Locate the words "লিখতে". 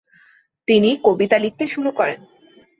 1.37-1.65